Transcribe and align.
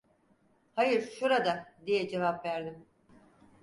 "Hayır, 0.75 1.11
şurada!" 1.11 1.65
diye 1.85 2.09
cevap 2.09 2.45
verdim. 2.45 2.85